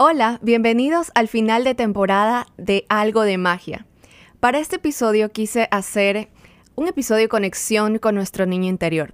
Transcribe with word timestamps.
Hola, 0.00 0.38
bienvenidos 0.42 1.10
al 1.16 1.26
final 1.26 1.64
de 1.64 1.74
temporada 1.74 2.46
de 2.56 2.86
Algo 2.88 3.22
de 3.22 3.36
Magia. 3.36 3.84
Para 4.38 4.60
este 4.60 4.76
episodio 4.76 5.32
quise 5.32 5.66
hacer 5.72 6.28
un 6.76 6.86
episodio 6.86 7.22
de 7.22 7.28
conexión 7.28 7.98
con 7.98 8.14
nuestro 8.14 8.46
niño 8.46 8.68
interior. 8.68 9.10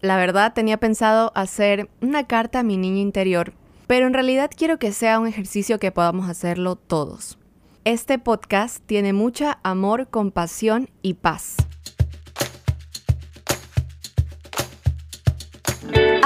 La 0.00 0.16
verdad 0.16 0.52
tenía 0.54 0.76
pensado 0.76 1.32
hacer 1.34 1.90
una 2.00 2.24
carta 2.24 2.60
a 2.60 2.62
mi 2.62 2.76
niño 2.76 2.98
interior, 2.98 3.54
pero 3.88 4.06
en 4.06 4.14
realidad 4.14 4.48
quiero 4.56 4.78
que 4.78 4.92
sea 4.92 5.18
un 5.18 5.26
ejercicio 5.26 5.80
que 5.80 5.90
podamos 5.90 6.30
hacerlo 6.30 6.76
todos. 6.76 7.36
Este 7.84 8.20
podcast 8.20 8.78
tiene 8.86 9.12
mucha 9.12 9.58
amor, 9.64 10.06
compasión 10.08 10.88
y 11.02 11.14
paz. 11.14 11.56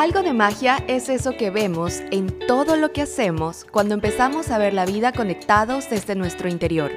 Algo 0.00 0.22
de 0.22 0.32
magia 0.32 0.82
es 0.88 1.10
eso 1.10 1.36
que 1.36 1.50
vemos 1.50 2.00
en 2.10 2.38
todo 2.46 2.76
lo 2.76 2.90
que 2.90 3.02
hacemos 3.02 3.66
cuando 3.70 3.92
empezamos 3.92 4.50
a 4.50 4.56
ver 4.56 4.72
la 4.72 4.86
vida 4.86 5.12
conectados 5.12 5.91
desde 5.91 6.14
nuestro 6.14 6.48
interior. 6.48 6.91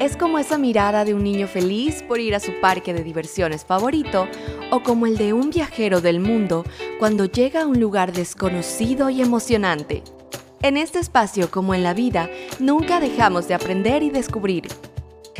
Es 0.00 0.16
como 0.16 0.38
esa 0.38 0.56
mirada 0.56 1.04
de 1.04 1.12
un 1.12 1.22
niño 1.22 1.46
feliz 1.46 2.02
por 2.02 2.18
ir 2.18 2.34
a 2.34 2.40
su 2.40 2.58
parque 2.62 2.94
de 2.94 3.04
diversiones 3.04 3.66
favorito 3.66 4.26
o 4.70 4.82
como 4.82 5.04
el 5.04 5.18
de 5.18 5.34
un 5.34 5.50
viajero 5.50 6.00
del 6.00 6.18
mundo 6.18 6.64
cuando 6.98 7.26
llega 7.26 7.64
a 7.64 7.66
un 7.66 7.78
lugar 7.78 8.14
desconocido 8.14 9.10
y 9.10 9.20
emocionante. 9.20 10.02
En 10.62 10.78
este 10.78 10.98
espacio, 10.98 11.50
como 11.50 11.74
en 11.74 11.82
la 11.82 11.92
vida, 11.92 12.30
nunca 12.58 13.00
dejamos 13.00 13.48
de 13.48 13.52
aprender 13.54 14.02
y 14.02 14.08
descubrir. 14.08 14.68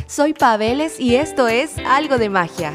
Soy 0.05 0.35
Paveles 0.35 0.99
y 0.99 1.15
esto 1.15 1.47
es 1.47 1.79
Algo 1.79 2.19
de 2.19 2.29
Magia. 2.29 2.73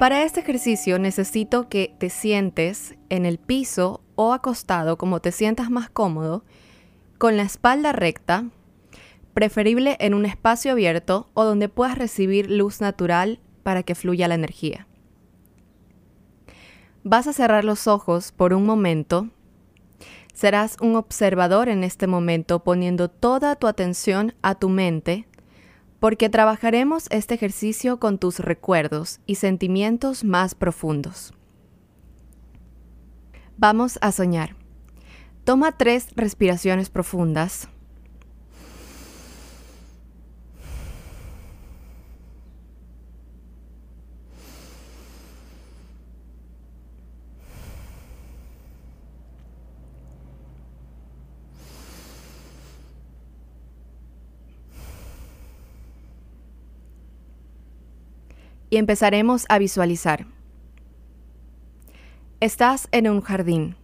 Para 0.00 0.22
este 0.22 0.40
ejercicio 0.40 0.98
necesito 0.98 1.68
que 1.68 1.94
te 1.98 2.08
sientes 2.08 2.94
en 3.10 3.26
el 3.26 3.36
piso 3.36 4.00
o 4.14 4.32
acostado 4.32 4.96
como 4.96 5.20
te 5.20 5.30
sientas 5.30 5.70
más 5.70 5.90
cómodo, 5.90 6.42
con 7.18 7.36
la 7.36 7.42
espalda 7.42 7.92
recta, 7.92 8.46
preferible 9.34 9.98
en 10.00 10.14
un 10.14 10.24
espacio 10.24 10.72
abierto 10.72 11.28
o 11.34 11.44
donde 11.44 11.68
puedas 11.68 11.98
recibir 11.98 12.50
luz 12.50 12.80
natural 12.80 13.40
para 13.62 13.82
que 13.82 13.94
fluya 13.94 14.26
la 14.26 14.36
energía. 14.36 14.86
Vas 17.04 17.26
a 17.26 17.34
cerrar 17.34 17.66
los 17.66 17.86
ojos 17.86 18.32
por 18.32 18.54
un 18.54 18.64
momento. 18.64 19.28
Serás 20.32 20.78
un 20.80 20.96
observador 20.96 21.68
en 21.68 21.84
este 21.84 22.06
momento 22.06 22.64
poniendo 22.64 23.10
toda 23.10 23.54
tu 23.54 23.66
atención 23.66 24.32
a 24.40 24.54
tu 24.54 24.70
mente 24.70 25.28
porque 26.00 26.30
trabajaremos 26.30 27.06
este 27.10 27.34
ejercicio 27.34 28.00
con 28.00 28.18
tus 28.18 28.40
recuerdos 28.40 29.20
y 29.26 29.36
sentimientos 29.36 30.24
más 30.24 30.54
profundos. 30.54 31.34
Vamos 33.58 33.98
a 34.00 34.10
soñar. 34.10 34.56
Toma 35.44 35.72
tres 35.72 36.08
respiraciones 36.16 36.88
profundas. 36.88 37.68
Y 58.70 58.76
empezaremos 58.76 59.44
a 59.48 59.58
visualizar. 59.58 60.26
Estás 62.40 62.88
en 62.92 63.10
un 63.10 63.20
jardín. 63.20 63.76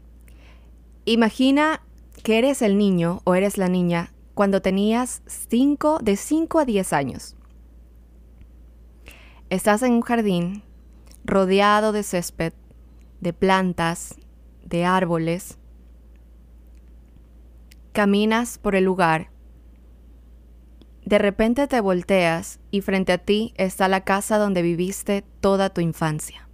Imagina 1.04 1.82
que 2.22 2.38
eres 2.38 2.62
el 2.62 2.78
niño 2.78 3.20
o 3.24 3.34
eres 3.34 3.58
la 3.58 3.68
niña 3.68 4.12
cuando 4.34 4.62
tenías 4.62 5.22
cinco, 5.26 5.98
de 6.00 6.16
5 6.16 6.60
a 6.60 6.64
10 6.64 6.92
años. 6.92 7.36
Estás 9.50 9.82
en 9.82 9.92
un 9.92 10.02
jardín 10.02 10.62
rodeado 11.24 11.92
de 11.92 12.02
césped, 12.02 12.52
de 13.20 13.32
plantas, 13.32 14.16
de 14.64 14.84
árboles. 14.84 15.58
Caminas 17.92 18.58
por 18.58 18.74
el 18.74 18.84
lugar 18.84 19.30
de 21.06 21.18
repente 21.18 21.68
te 21.68 21.80
volteas 21.80 22.58
y 22.72 22.80
frente 22.80 23.12
a 23.12 23.18
ti 23.18 23.54
está 23.56 23.86
la 23.86 24.02
casa 24.02 24.38
donde 24.38 24.60
viviste 24.60 25.22
toda 25.40 25.70
tu 25.70 25.80
infancia. 25.80 26.48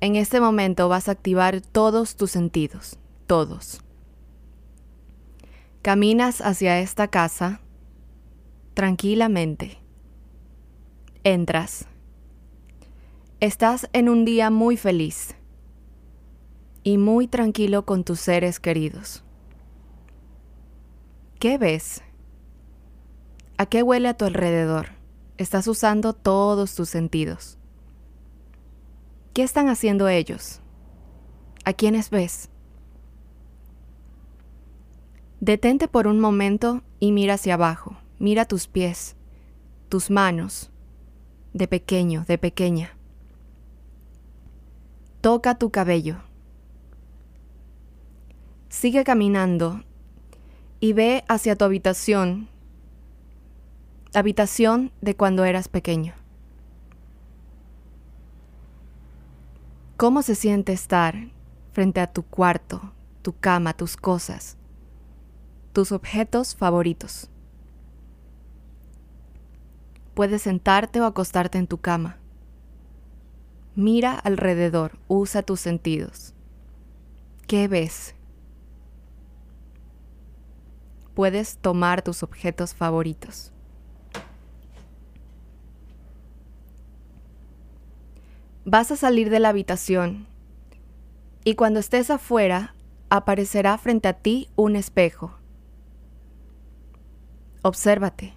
En 0.00 0.14
este 0.14 0.40
momento 0.40 0.88
vas 0.88 1.08
a 1.08 1.12
activar 1.12 1.60
todos 1.60 2.14
tus 2.14 2.30
sentidos, 2.30 2.98
todos. 3.26 3.82
Caminas 5.82 6.40
hacia 6.40 6.78
esta 6.78 7.08
casa 7.08 7.60
tranquilamente. 8.74 9.78
Entras. 11.24 11.86
Estás 13.40 13.90
en 13.92 14.08
un 14.08 14.24
día 14.24 14.50
muy 14.50 14.76
feliz 14.76 15.34
y 16.84 16.96
muy 16.96 17.26
tranquilo 17.26 17.84
con 17.84 18.04
tus 18.04 18.20
seres 18.20 18.60
queridos. 18.60 19.24
¿Qué 21.40 21.58
ves? 21.58 22.02
¿A 23.60 23.66
qué 23.66 23.82
huele 23.82 24.08
a 24.08 24.14
tu 24.14 24.24
alrededor? 24.24 24.86
Estás 25.36 25.68
usando 25.68 26.14
todos 26.14 26.74
tus 26.74 26.88
sentidos. 26.88 27.58
¿Qué 29.34 29.42
están 29.42 29.68
haciendo 29.68 30.08
ellos? 30.08 30.62
¿A 31.66 31.74
quiénes 31.74 32.08
ves? 32.08 32.48
Detente 35.40 35.88
por 35.88 36.06
un 36.06 36.20
momento 36.20 36.80
y 37.00 37.12
mira 37.12 37.34
hacia 37.34 37.52
abajo. 37.52 37.98
Mira 38.18 38.46
tus 38.46 38.66
pies, 38.66 39.14
tus 39.90 40.08
manos, 40.08 40.70
de 41.52 41.68
pequeño, 41.68 42.24
de 42.26 42.38
pequeña. 42.38 42.96
Toca 45.20 45.58
tu 45.58 45.68
cabello. 45.68 46.16
Sigue 48.70 49.04
caminando 49.04 49.84
y 50.80 50.94
ve 50.94 51.24
hacia 51.28 51.56
tu 51.56 51.66
habitación 51.66 52.48
habitación 54.14 54.92
de 55.00 55.14
cuando 55.14 55.44
eras 55.44 55.68
pequeño. 55.68 56.14
¿Cómo 59.96 60.22
se 60.22 60.34
siente 60.34 60.72
estar 60.72 61.30
frente 61.72 62.00
a 62.00 62.12
tu 62.12 62.22
cuarto, 62.24 62.92
tu 63.22 63.38
cama, 63.38 63.74
tus 63.74 63.96
cosas, 63.96 64.56
tus 65.72 65.92
objetos 65.92 66.56
favoritos? 66.56 67.30
Puedes 70.14 70.42
sentarte 70.42 71.00
o 71.00 71.04
acostarte 71.04 71.58
en 71.58 71.66
tu 71.66 71.78
cama. 71.78 72.18
Mira 73.76 74.18
alrededor, 74.18 74.98
usa 75.06 75.42
tus 75.42 75.60
sentidos. 75.60 76.34
¿Qué 77.46 77.68
ves? 77.68 78.14
Puedes 81.14 81.58
tomar 81.58 82.02
tus 82.02 82.22
objetos 82.22 82.74
favoritos. 82.74 83.52
Vas 88.64 88.90
a 88.90 88.96
salir 88.96 89.30
de 89.30 89.40
la 89.40 89.48
habitación 89.48 90.26
y 91.44 91.54
cuando 91.54 91.80
estés 91.80 92.10
afuera 92.10 92.74
aparecerá 93.08 93.76
frente 93.78 94.08
a 94.08 94.12
ti 94.12 94.48
un 94.54 94.76
espejo. 94.76 95.34
Obsérvate. 97.62 98.34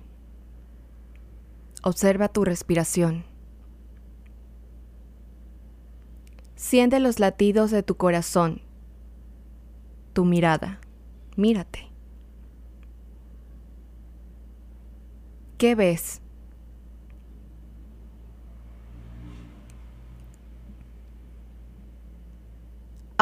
Observa 1.83 2.29
tu 2.29 2.45
respiración. 2.45 3.25
Siente 6.55 7.01
los 7.01 7.19
latidos 7.19 7.71
de 7.71 7.83
tu 7.83 7.97
corazón, 7.97 8.61
tu 10.13 10.23
mirada. 10.23 10.79
Mírate. 11.35 11.91
¿Qué 15.57 15.75
ves? 15.75 16.22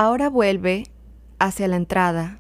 Ahora 0.04 0.32
vuelve 0.32 0.86
hacia 1.38 1.68
la 1.68 1.76
entrada. 1.76 2.40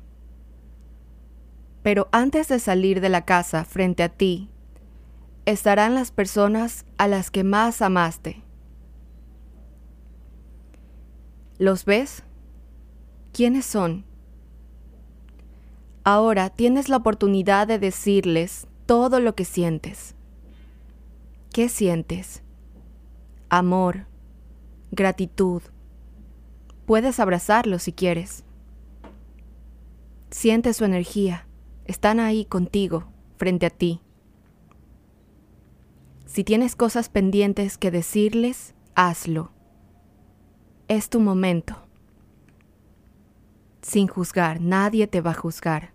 Pero 1.83 2.09
antes 2.11 2.47
de 2.47 2.57
salir 2.57 3.01
de 3.01 3.09
la 3.09 3.23
casa 3.23 3.65
frente 3.65 4.01
a 4.01 4.09
ti, 4.09 4.49
estarán 5.45 5.93
las 5.93 6.09
personas 6.09 6.87
a 6.97 7.07
las 7.07 7.29
que 7.29 7.43
más 7.43 7.83
amaste. 7.83 8.41
¿Los 11.59 11.85
ves? 11.85 12.23
¿Quiénes 13.31 13.67
son? 13.67 14.05
Ahora 16.03 16.49
tienes 16.49 16.89
la 16.89 16.97
oportunidad 16.97 17.67
de 17.67 17.77
decirles 17.77 18.65
todo 18.87 19.19
lo 19.19 19.35
que 19.35 19.45
sientes. 19.45 20.15
¿Qué 21.53 21.69
sientes? 21.69 22.41
Amor, 23.49 24.07
gratitud, 24.89 25.61
Puedes 26.85 27.19
abrazarlo 27.19 27.79
si 27.79 27.93
quieres. 27.93 28.43
Siente 30.29 30.73
su 30.73 30.85
energía. 30.85 31.47
Están 31.85 32.19
ahí 32.19 32.45
contigo, 32.45 33.11
frente 33.37 33.65
a 33.65 33.69
ti. 33.69 34.01
Si 36.25 36.43
tienes 36.43 36.75
cosas 36.75 37.09
pendientes 37.09 37.77
que 37.77 37.91
decirles, 37.91 38.73
hazlo. 38.95 39.51
Es 40.87 41.09
tu 41.09 41.19
momento. 41.19 41.75
Sin 43.81 44.07
juzgar, 44.07 44.61
nadie 44.61 45.07
te 45.07 45.21
va 45.21 45.31
a 45.31 45.35
juzgar. 45.35 45.91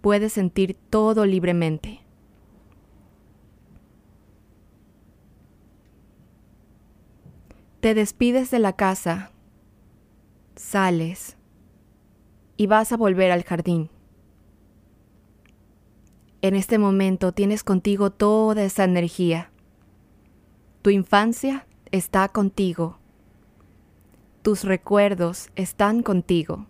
Puedes 0.00 0.32
sentir 0.32 0.76
todo 0.88 1.26
libremente. 1.26 2.00
Te 7.80 7.94
despides 7.94 8.50
de 8.50 8.58
la 8.58 8.74
casa, 8.74 9.30
sales 10.60 11.36
y 12.56 12.66
vas 12.66 12.92
a 12.92 12.96
volver 12.96 13.32
al 13.32 13.42
jardín. 13.44 13.90
En 16.42 16.54
este 16.54 16.78
momento 16.78 17.32
tienes 17.32 17.64
contigo 17.64 18.10
toda 18.10 18.62
esa 18.62 18.84
energía. 18.84 19.50
Tu 20.82 20.90
infancia 20.90 21.66
está 21.90 22.28
contigo. 22.28 22.98
Tus 24.42 24.64
recuerdos 24.64 25.50
están 25.56 26.02
contigo. 26.02 26.66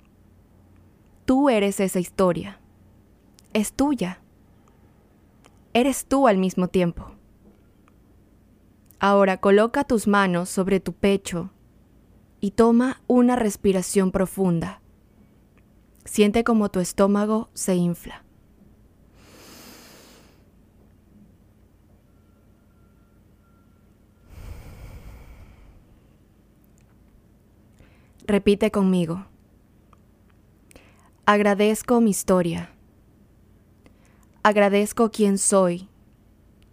Tú 1.25 1.51
eres 1.51 1.81
esa 1.81 2.01
historia. 2.01 2.61
Es 3.53 3.73
tuya. 3.73 4.21
Eres 5.73 6.07
tú 6.07 6.27
al 6.27 6.39
mismo 6.39 6.69
tiempo. 6.69 7.13
Ahora 8.99 9.39
coloca 9.39 9.85
tus 9.85 10.07
manos 10.07 10.49
sobre 10.49 10.81
tu 10.81 10.93
pecho 10.93 11.51
y 12.41 12.53
toma 12.53 13.03
una 13.07 13.37
respiración 13.37 14.11
profunda. 14.11 14.81
Siente 16.05 16.45
como 16.45 16.71
tu 16.71 16.81
estómago 16.81 17.51
se 17.55 17.77
infla. 17.77 18.25
Repite 28.27 28.71
conmigo. 28.71 29.27
Agradezco 31.27 32.01
mi 32.01 32.11
historia. 32.11 32.71
Agradezco 34.43 35.11
quién 35.11 35.37
soy, 35.37 35.89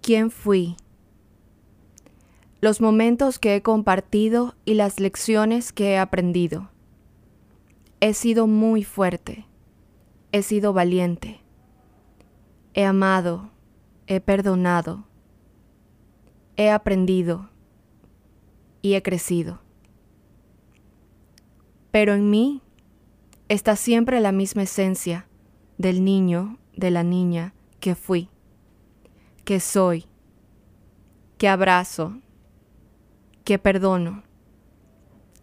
quién 0.01 0.31
fui, 0.31 0.77
los 2.67 2.81
momentos 2.81 3.39
que 3.39 3.55
he 3.55 3.61
compartido 3.61 4.53
y 4.65 4.73
las 4.73 4.99
lecciones 4.99 5.71
que 5.71 5.91
he 5.91 5.97
aprendido. 5.97 6.69
He 8.01 8.13
sido 8.13 8.45
muy 8.45 8.83
fuerte, 8.83 9.45
he 10.33 10.43
sido 10.43 10.73
valiente, 10.73 11.39
he 12.73 12.83
amado, 12.83 13.51
he 14.05 14.19
perdonado, 14.19 15.05
he 16.57 16.69
aprendido. 16.69 17.49
Y 18.81 18.95
he 18.95 19.01
crecido. 19.01 19.61
Pero 21.91 22.15
en 22.15 22.29
mí 22.29 22.61
está 23.47 23.77
siempre 23.77 24.19
la 24.19 24.33
misma 24.33 24.63
esencia 24.63 25.25
del 25.77 26.03
niño, 26.03 26.57
de 26.75 26.91
la 26.91 27.03
niña 27.03 27.53
que 27.79 27.95
fui, 27.95 28.29
que 29.45 29.61
soy, 29.61 30.05
que 31.37 31.47
abrazo, 31.47 32.19
que 33.47 33.57
perdono, 33.57 34.23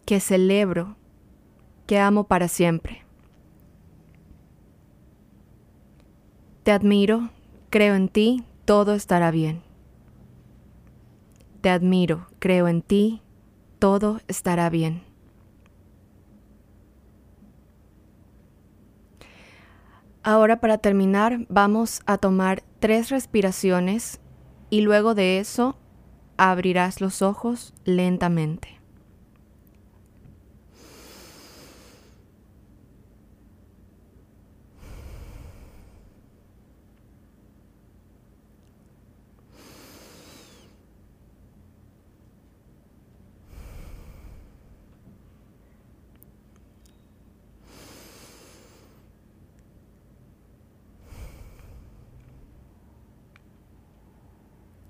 que 0.05 0.19
celebro, 0.19 0.95
que 1.87 1.97
amo 1.97 2.25
para 2.25 2.47
siempre. 2.47 3.03
Te 6.61 6.71
admiro, 6.71 7.31
creo 7.71 7.95
en 7.95 8.09
ti, 8.09 8.43
todo 8.63 8.93
estará 8.93 9.31
bien. 9.31 9.63
Te 11.61 11.71
admiro, 11.71 12.27
creo 12.37 12.67
en 12.67 12.83
ti, 12.83 13.23
todo 13.79 14.21
estará 14.27 14.69
bien. 14.69 15.01
Ahora 20.21 20.59
para 20.59 20.77
terminar 20.77 21.47
vamos 21.49 22.01
a 22.05 22.19
tomar 22.19 22.61
tres 22.77 23.09
respiraciones 23.09 24.21
y 24.69 24.81
luego 24.81 25.15
de 25.15 25.39
eso 25.39 25.79
abrirás 26.37 27.01
los 27.01 27.21
ojos 27.21 27.73
lentamente. 27.83 28.74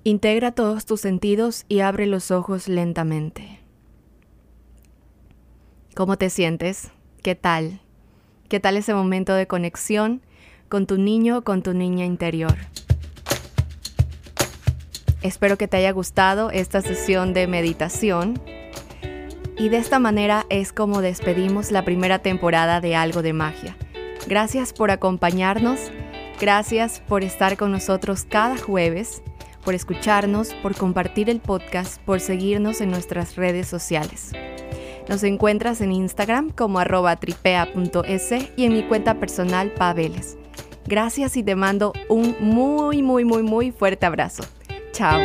Integra 0.07 0.52
todos 0.52 0.86
tus 0.86 1.02
sentidos 1.02 1.66
y 1.68 1.80
abre 1.80 2.06
los 2.06 2.30
ojos 2.30 2.68
lentamente. 2.68 3.60
¿Cómo 5.96 6.16
te 6.16 6.30
sientes? 6.30 6.92
¿Qué 7.24 7.34
tal? 7.34 7.80
¿Qué 8.48 8.60
tal 8.60 8.78
ese 8.78 8.94
momento 8.94 9.34
de 9.34 9.48
conexión 9.48 10.22
con 10.69 10.86
tu 10.86 11.00
niño 11.00 11.40
o 11.40 11.42
con 11.42 11.63
tu 11.63 11.74
niña 11.74 12.06
interior? 12.06 12.56
Espero 15.24 15.57
que 15.57 15.68
te 15.68 15.78
haya 15.78 15.90
gustado 15.90 16.52
esta 16.52 16.84
sesión 16.84 17.34
de 17.34 17.48
meditación. 17.48 18.40
Y 19.57 19.69
de 19.69 19.78
esta 19.78 19.98
manera 19.98 20.46
es 20.52 20.72
como 20.72 21.02
despedimos 21.02 21.72
la 21.72 21.84
primera 21.84 22.19
temporada 22.19 22.80
de 22.80 22.96
Algo 22.96 23.24
de 23.24 23.34
Magia. 23.34 23.75
Gracias 24.28 24.72
por 24.72 24.92
acompañarnos, 24.92 25.80
gracias 26.40 27.02
por 27.07 27.24
estar 27.24 27.57
con 27.57 27.72
nosotros 27.72 28.28
cada 28.30 28.56
jueves 28.56 29.24
por 29.65 29.73
escucharnos, 29.73 30.53
por 30.63 30.75
compartir 30.75 31.29
el 31.29 31.41
podcast, 31.41 32.00
por 32.03 32.21
seguirnos 32.21 32.79
en 32.79 32.91
nuestras 32.91 33.35
redes 33.35 33.67
sociales. 33.67 34.31
Nos 35.09 35.23
encuentras 35.23 35.81
en 35.81 35.91
Instagram 35.91 36.51
como 36.51 36.79
arroba 36.79 37.15
tripea.es 37.17 38.31
y 38.56 38.63
en 38.63 38.73
mi 38.73 38.83
cuenta 38.83 39.19
personal 39.19 39.71
Paveles. 39.71 40.37
Gracias 40.85 41.35
y 41.35 41.44
te 41.44 41.56
mando 41.56 41.94
un 42.09 42.35
muy, 42.40 43.01
muy, 43.01 43.25
muy, 43.25 43.44
muy 43.44 43.71
fuerte 43.71 44.06
abrazo. 44.06 44.44
Chao. 44.92 45.21